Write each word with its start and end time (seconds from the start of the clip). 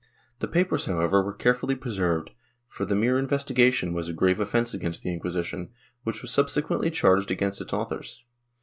The 0.39 0.47
papers 0.47 0.85
however 0.87 1.21
were 1.21 1.31
carefully 1.31 1.75
preserved, 1.75 2.31
for 2.65 2.85
the 2.87 2.95
mere 2.95 3.19
investigation 3.19 3.93
was 3.93 4.09
a 4.09 4.13
grave 4.13 4.39
ofience 4.39 4.73
against 4.73 5.03
the 5.03 5.13
Inquisition, 5.13 5.69
which 6.05 6.23
was 6.23 6.31
subsequently 6.31 6.89
charged 6.89 7.29
against 7.29 7.61
its 7.61 7.71
authors. 7.71 8.23